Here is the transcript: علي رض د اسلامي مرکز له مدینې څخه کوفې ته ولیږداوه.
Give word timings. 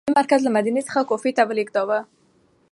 علي 0.03 0.07
رض 0.11 0.15
د 0.15 0.15
اسلامي 0.15 0.21
مرکز 0.21 0.41
له 0.43 0.51
مدینې 0.57 0.81
څخه 0.87 1.01
کوفې 1.09 1.31
ته 1.37 1.43
ولیږداوه. 1.45 1.99